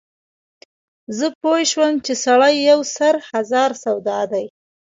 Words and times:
زه 1.17 1.27
پوی 1.41 1.63
شوم 1.71 1.93
چې 2.05 2.13
سړی 2.25 2.55
یو 2.69 2.79
سر 2.95 3.15
هزار 3.29 3.71
سودا 3.83 4.19
دی. 4.31 4.45